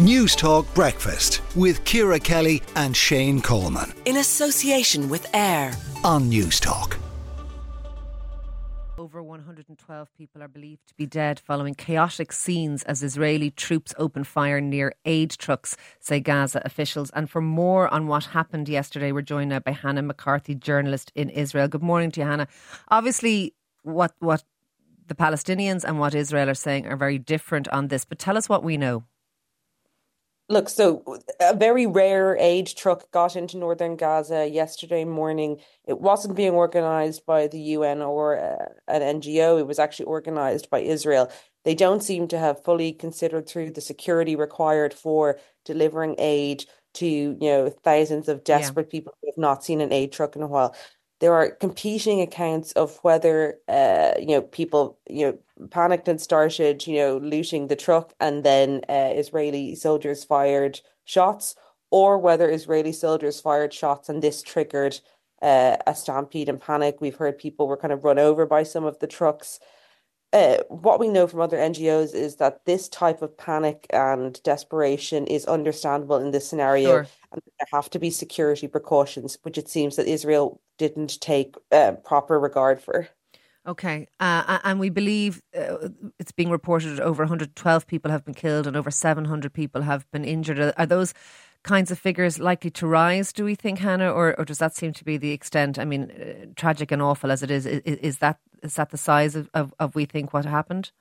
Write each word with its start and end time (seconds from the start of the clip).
News 0.00 0.34
Talk 0.34 0.66
Breakfast 0.74 1.40
with 1.54 1.84
Ciara 1.84 2.18
Kelly 2.18 2.60
and 2.74 2.96
Shane 2.96 3.40
Coleman. 3.40 3.92
In 4.06 4.16
association 4.16 5.08
with 5.08 5.32
AIR 5.32 5.72
on 6.02 6.28
News 6.28 6.58
Talk. 6.58 6.98
Over 8.98 9.22
112 9.22 10.12
people 10.18 10.42
are 10.42 10.48
believed 10.48 10.88
to 10.88 10.94
be 10.96 11.06
dead 11.06 11.38
following 11.38 11.76
chaotic 11.76 12.32
scenes 12.32 12.82
as 12.82 13.04
Israeli 13.04 13.52
troops 13.52 13.94
open 13.96 14.24
fire 14.24 14.60
near 14.60 14.94
aid 15.04 15.30
trucks, 15.30 15.76
say 16.00 16.18
Gaza 16.18 16.60
officials. 16.64 17.10
And 17.10 17.30
for 17.30 17.40
more 17.40 17.86
on 17.94 18.08
what 18.08 18.24
happened 18.24 18.68
yesterday, 18.68 19.12
we're 19.12 19.22
joined 19.22 19.50
now 19.50 19.60
by 19.60 19.70
Hannah 19.70 20.02
McCarthy, 20.02 20.56
journalist 20.56 21.12
in 21.14 21.30
Israel. 21.30 21.68
Good 21.68 21.84
morning 21.84 22.10
to 22.10 22.20
you, 22.20 22.26
Hannah. 22.26 22.48
Obviously, 22.88 23.54
what 23.84 24.12
what 24.18 24.42
the 25.06 25.14
Palestinians 25.14 25.84
and 25.84 26.00
what 26.00 26.16
Israel 26.16 26.50
are 26.50 26.54
saying 26.54 26.88
are 26.88 26.96
very 26.96 27.20
different 27.20 27.68
on 27.68 27.86
this, 27.88 28.04
but 28.04 28.18
tell 28.18 28.36
us 28.36 28.48
what 28.48 28.64
we 28.64 28.76
know. 28.76 29.04
Look, 30.50 30.68
so 30.68 31.02
a 31.40 31.56
very 31.56 31.86
rare 31.86 32.36
aid 32.38 32.66
truck 32.66 33.10
got 33.12 33.34
into 33.34 33.56
northern 33.56 33.96
Gaza 33.96 34.46
yesterday 34.46 35.04
morning. 35.04 35.58
It 35.86 36.00
wasn't 36.00 36.36
being 36.36 36.52
organized 36.52 37.24
by 37.24 37.46
the 37.46 37.58
UN 37.58 38.02
or 38.02 38.38
uh, 38.38 38.66
an 38.86 39.20
NGO, 39.20 39.58
it 39.58 39.66
was 39.66 39.78
actually 39.78 40.06
organized 40.06 40.68
by 40.68 40.80
Israel. 40.80 41.32
They 41.64 41.74
don't 41.74 42.02
seem 42.02 42.28
to 42.28 42.38
have 42.38 42.62
fully 42.62 42.92
considered 42.92 43.48
through 43.48 43.70
the 43.70 43.80
security 43.80 44.36
required 44.36 44.92
for 44.92 45.38
delivering 45.64 46.16
aid 46.18 46.66
to, 46.94 47.06
you 47.06 47.36
know, 47.40 47.70
thousands 47.70 48.28
of 48.28 48.44
desperate 48.44 48.88
yeah. 48.88 48.98
people 48.98 49.14
who 49.22 49.28
have 49.28 49.38
not 49.38 49.64
seen 49.64 49.80
an 49.80 49.92
aid 49.92 50.12
truck 50.12 50.36
in 50.36 50.42
a 50.42 50.46
while 50.46 50.74
there 51.20 51.32
are 51.32 51.50
competing 51.50 52.20
accounts 52.20 52.72
of 52.72 52.98
whether 53.02 53.58
uh, 53.68 54.12
you 54.18 54.26
know 54.26 54.42
people 54.42 54.98
you 55.08 55.26
know 55.26 55.38
panicked 55.70 56.08
and 56.08 56.20
started 56.20 56.86
you 56.86 56.96
know 56.96 57.18
looting 57.18 57.68
the 57.68 57.76
truck 57.76 58.12
and 58.20 58.44
then 58.44 58.80
uh, 58.88 59.12
Israeli 59.14 59.74
soldiers 59.74 60.24
fired 60.24 60.80
shots 61.04 61.54
or 61.90 62.18
whether 62.18 62.50
Israeli 62.50 62.92
soldiers 62.92 63.40
fired 63.40 63.72
shots 63.72 64.08
and 64.08 64.22
this 64.22 64.42
triggered 64.42 65.00
uh, 65.42 65.76
a 65.86 65.94
stampede 65.94 66.48
and 66.48 66.60
panic 66.60 67.00
we've 67.00 67.16
heard 67.16 67.38
people 67.38 67.68
were 67.68 67.76
kind 67.76 67.92
of 67.92 68.04
run 68.04 68.18
over 68.18 68.46
by 68.46 68.62
some 68.62 68.84
of 68.84 68.98
the 68.98 69.06
trucks 69.06 69.60
uh, 70.34 70.58
what 70.68 70.98
we 70.98 71.08
know 71.08 71.28
from 71.28 71.40
other 71.40 71.56
NGOs 71.56 72.12
is 72.12 72.36
that 72.36 72.64
this 72.66 72.88
type 72.88 73.22
of 73.22 73.38
panic 73.38 73.86
and 73.90 74.42
desperation 74.42 75.28
is 75.28 75.46
understandable 75.46 76.16
in 76.16 76.32
this 76.32 76.48
scenario, 76.48 76.88
sure. 76.88 77.06
and 77.30 77.40
there 77.58 77.68
have 77.72 77.88
to 77.90 78.00
be 78.00 78.10
security 78.10 78.66
precautions, 78.66 79.38
which 79.42 79.56
it 79.56 79.68
seems 79.68 79.94
that 79.94 80.08
Israel 80.08 80.60
didn't 80.76 81.20
take 81.20 81.54
uh, 81.70 81.92
proper 82.04 82.40
regard 82.40 82.82
for. 82.82 83.08
Okay, 83.66 84.08
uh, 84.20 84.58
and 84.62 84.78
we 84.78 84.90
believe 84.90 85.42
uh, 85.58 85.88
it's 86.18 86.32
being 86.32 86.50
reported 86.50 87.00
over 87.00 87.22
112 87.22 87.86
people 87.86 88.10
have 88.10 88.22
been 88.22 88.34
killed 88.34 88.66
and 88.66 88.76
over 88.76 88.90
700 88.90 89.54
people 89.54 89.80
have 89.82 90.10
been 90.10 90.24
injured. 90.24 90.74
Are 90.76 90.84
those 90.84 91.14
kinds 91.62 91.90
of 91.90 91.98
figures 91.98 92.38
likely 92.38 92.70
to 92.72 92.86
rise, 92.86 93.32
do 93.32 93.42
we 93.42 93.54
think, 93.54 93.78
Hannah, 93.78 94.12
or, 94.12 94.38
or 94.38 94.44
does 94.44 94.58
that 94.58 94.76
seem 94.76 94.92
to 94.92 95.04
be 95.04 95.16
the 95.16 95.32
extent? 95.32 95.78
I 95.78 95.86
mean, 95.86 96.10
uh, 96.10 96.46
tragic 96.56 96.92
and 96.92 97.00
awful 97.00 97.32
as 97.32 97.42
it 97.42 97.50
is, 97.50 97.64
is, 97.64 97.80
is, 97.80 98.18
that 98.18 98.38
is 98.62 98.74
that 98.74 98.90
the 98.90 98.98
size 98.98 99.34
of, 99.34 99.48
of, 99.54 99.72
of 99.78 99.94
we 99.94 100.04
think 100.04 100.34
what 100.34 100.44
happened? 100.44 100.92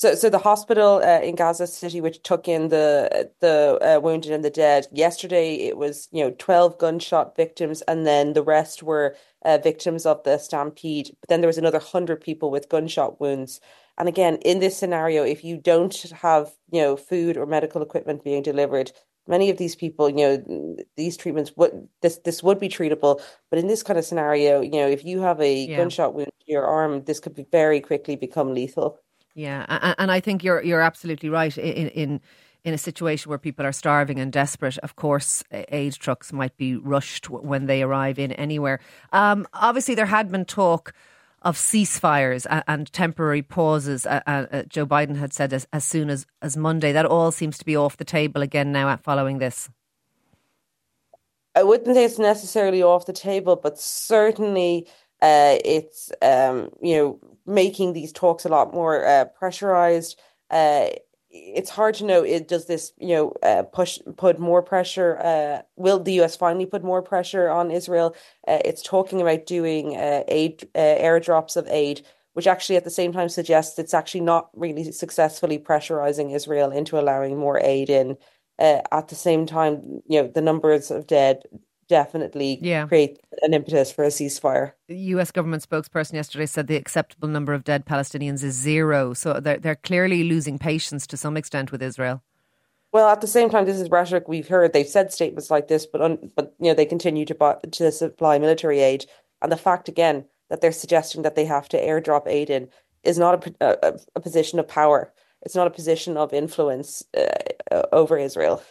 So, 0.00 0.14
so 0.14 0.30
the 0.30 0.38
hospital 0.38 1.02
uh, 1.04 1.20
in 1.20 1.34
Gaza 1.34 1.66
City, 1.66 2.00
which 2.00 2.22
took 2.22 2.48
in 2.48 2.68
the 2.68 3.30
the 3.40 3.78
uh, 3.82 4.00
wounded 4.00 4.32
and 4.32 4.42
the 4.42 4.48
dead, 4.48 4.86
yesterday 4.92 5.56
it 5.56 5.76
was 5.76 6.08
you 6.10 6.24
know 6.24 6.30
twelve 6.38 6.78
gunshot 6.78 7.36
victims, 7.36 7.82
and 7.82 8.06
then 8.06 8.32
the 8.32 8.42
rest 8.42 8.82
were 8.82 9.14
uh, 9.44 9.58
victims 9.58 10.06
of 10.06 10.22
the 10.24 10.38
stampede. 10.38 11.14
But 11.20 11.28
then 11.28 11.42
there 11.42 11.48
was 11.48 11.58
another 11.58 11.80
hundred 11.80 12.22
people 12.22 12.50
with 12.50 12.70
gunshot 12.70 13.20
wounds. 13.20 13.60
And 13.98 14.08
again, 14.08 14.36
in 14.36 14.60
this 14.60 14.74
scenario, 14.74 15.22
if 15.22 15.44
you 15.44 15.58
don't 15.58 15.94
have 16.22 16.50
you 16.72 16.80
know 16.80 16.96
food 16.96 17.36
or 17.36 17.44
medical 17.44 17.82
equipment 17.82 18.24
being 18.24 18.42
delivered, 18.42 18.92
many 19.28 19.50
of 19.50 19.58
these 19.58 19.76
people, 19.76 20.08
you 20.08 20.16
know, 20.16 20.76
these 20.96 21.18
treatments 21.18 21.52
would 21.58 21.88
this 22.00 22.16
this 22.24 22.42
would 22.42 22.58
be 22.58 22.70
treatable, 22.70 23.20
but 23.50 23.58
in 23.58 23.66
this 23.66 23.82
kind 23.82 23.98
of 23.98 24.06
scenario, 24.06 24.62
you 24.62 24.70
know, 24.70 24.88
if 24.88 25.04
you 25.04 25.20
have 25.20 25.42
a 25.42 25.64
yeah. 25.66 25.76
gunshot 25.76 26.14
wound 26.14 26.32
to 26.40 26.52
your 26.52 26.64
arm, 26.64 27.04
this 27.04 27.20
could 27.20 27.34
be 27.34 27.44
very 27.52 27.82
quickly 27.82 28.16
become 28.16 28.54
lethal. 28.54 28.98
Yeah, 29.34 29.94
and 29.98 30.10
I 30.10 30.20
think 30.20 30.42
you're 30.42 30.62
you're 30.62 30.80
absolutely 30.80 31.28
right 31.28 31.56
in 31.56 31.88
in 31.88 32.20
in 32.64 32.74
a 32.74 32.78
situation 32.78 33.30
where 33.30 33.38
people 33.38 33.64
are 33.64 33.72
starving 33.72 34.18
and 34.18 34.32
desperate, 34.32 34.76
of 34.78 34.96
course, 34.96 35.42
aid 35.50 35.94
trucks 35.94 36.32
might 36.32 36.56
be 36.56 36.76
rushed 36.76 37.30
when 37.30 37.66
they 37.66 37.82
arrive 37.82 38.18
in 38.18 38.32
anywhere. 38.32 38.80
Um, 39.12 39.46
obviously, 39.54 39.94
there 39.94 40.06
had 40.06 40.30
been 40.30 40.44
talk 40.44 40.92
of 41.42 41.56
ceasefires 41.56 42.46
and, 42.68 42.92
temporary 42.92 43.40
pauses. 43.40 44.02
Joe 44.68 44.84
Biden 44.84 45.16
had 45.16 45.32
said 45.32 45.54
as, 45.54 45.66
as 45.72 45.84
soon 45.84 46.10
as, 46.10 46.26
as 46.42 46.54
Monday. 46.56 46.92
That 46.92 47.06
all 47.06 47.32
seems 47.32 47.56
to 47.58 47.64
be 47.64 47.76
off 47.76 47.96
the 47.96 48.04
table 48.04 48.42
again 48.42 48.72
now 48.72 48.94
following 48.98 49.38
this. 49.38 49.70
I 51.54 51.62
wouldn't 51.62 51.96
say 51.96 52.04
it's 52.04 52.18
necessarily 52.18 52.82
off 52.82 53.06
the 53.06 53.12
table, 53.12 53.56
but 53.56 53.78
certainly 53.78 54.86
uh, 55.22 55.56
it's 55.64 56.10
um, 56.22 56.70
you 56.82 56.96
know 56.96 57.18
making 57.46 57.92
these 57.92 58.12
talks 58.12 58.44
a 58.44 58.48
lot 58.48 58.72
more 58.72 59.06
uh, 59.06 59.24
pressurized. 59.24 60.18
Uh, 60.50 60.88
it's 61.30 61.70
hard 61.70 61.94
to 61.94 62.04
know. 62.04 62.24
It 62.24 62.48
does 62.48 62.66
this, 62.66 62.92
you 62.98 63.14
know, 63.14 63.32
uh, 63.42 63.62
push 63.62 63.98
put 64.16 64.38
more 64.38 64.62
pressure. 64.62 65.18
Uh, 65.18 65.62
will 65.76 66.00
the 66.00 66.14
U.S. 66.14 66.36
finally 66.36 66.66
put 66.66 66.82
more 66.82 67.02
pressure 67.02 67.48
on 67.48 67.70
Israel? 67.70 68.16
Uh, 68.48 68.58
it's 68.64 68.82
talking 68.82 69.20
about 69.20 69.46
doing 69.46 69.96
uh, 69.96 70.24
aid 70.26 70.68
uh, 70.74 70.78
airdrops 70.78 71.56
of 71.56 71.68
aid, 71.68 72.04
which 72.32 72.48
actually 72.48 72.76
at 72.76 72.84
the 72.84 72.90
same 72.90 73.12
time 73.12 73.28
suggests 73.28 73.78
it's 73.78 73.94
actually 73.94 74.22
not 74.22 74.50
really 74.54 74.90
successfully 74.90 75.58
pressurizing 75.58 76.34
Israel 76.34 76.70
into 76.70 76.98
allowing 76.98 77.38
more 77.38 77.60
aid 77.60 77.90
in. 77.90 78.16
Uh, 78.58 78.82
at 78.92 79.08
the 79.08 79.14
same 79.14 79.46
time, 79.46 80.02
you 80.06 80.20
know, 80.20 80.28
the 80.28 80.42
numbers 80.42 80.90
of 80.90 81.06
dead 81.06 81.44
definitely 81.88 82.58
yeah. 82.62 82.86
create 82.86 83.18
an 83.42 83.54
impetus 83.54 83.90
for 83.92 84.04
a 84.04 84.08
ceasefire. 84.08 84.72
The 84.88 84.96
US 85.14 85.30
government 85.30 85.66
spokesperson 85.68 86.14
yesterday 86.14 86.46
said 86.46 86.66
the 86.66 86.76
acceptable 86.76 87.28
number 87.28 87.52
of 87.52 87.64
dead 87.64 87.86
Palestinians 87.86 88.42
is 88.42 88.54
zero. 88.54 89.14
So 89.14 89.40
they're, 89.40 89.58
they're 89.58 89.76
clearly 89.76 90.24
losing 90.24 90.58
patience 90.58 91.06
to 91.08 91.16
some 91.16 91.36
extent 91.36 91.72
with 91.72 91.82
Israel. 91.82 92.22
Well, 92.92 93.08
at 93.08 93.20
the 93.20 93.26
same 93.26 93.50
time, 93.50 93.66
this 93.66 93.80
is 93.80 93.88
rhetoric 93.88 94.26
we've 94.26 94.48
heard. 94.48 94.72
They've 94.72 94.86
said 94.86 95.12
statements 95.12 95.50
like 95.50 95.68
this, 95.68 95.86
but 95.86 96.00
un, 96.00 96.32
but 96.34 96.54
you 96.58 96.66
know 96.66 96.74
they 96.74 96.86
continue 96.86 97.24
to 97.24 97.34
buy, 97.34 97.56
to 97.70 97.92
supply 97.92 98.38
military 98.38 98.80
aid, 98.80 99.06
and 99.40 99.52
the 99.52 99.56
fact 99.56 99.88
again 99.88 100.24
that 100.48 100.60
they're 100.60 100.72
suggesting 100.72 101.22
that 101.22 101.36
they 101.36 101.44
have 101.44 101.68
to 101.68 101.80
airdrop 101.80 102.26
aid 102.26 102.50
in 102.50 102.68
is 103.04 103.16
not 103.16 103.46
a, 103.46 103.54
a, 103.60 103.98
a 104.16 104.20
position 104.20 104.58
of 104.58 104.66
power. 104.66 105.12
It's 105.42 105.54
not 105.54 105.68
a 105.68 105.70
position 105.70 106.16
of 106.16 106.32
influence 106.32 107.04
uh, 107.16 107.82
over 107.92 108.18
Israel. 108.18 108.62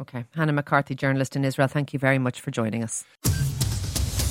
Okay. 0.00 0.24
Hannah 0.34 0.52
McCarthy, 0.52 0.94
journalist 0.94 1.34
in 1.36 1.44
Israel, 1.44 1.68
thank 1.68 1.92
you 1.92 1.98
very 1.98 2.18
much 2.18 2.40
for 2.40 2.50
joining 2.50 2.84
us. 2.84 3.04